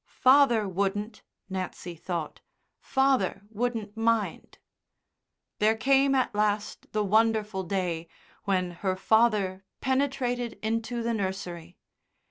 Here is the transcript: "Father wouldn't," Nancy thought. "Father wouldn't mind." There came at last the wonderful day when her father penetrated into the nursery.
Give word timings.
"Father 0.15 0.67
wouldn't," 0.67 1.21
Nancy 1.47 1.93
thought. 1.93 2.41
"Father 2.79 3.43
wouldn't 3.51 3.95
mind." 3.95 4.57
There 5.59 5.75
came 5.77 6.15
at 6.15 6.33
last 6.33 6.91
the 6.91 7.03
wonderful 7.03 7.61
day 7.61 8.07
when 8.45 8.71
her 8.71 8.95
father 8.95 9.63
penetrated 9.79 10.57
into 10.63 11.03
the 11.03 11.13
nursery. 11.13 11.77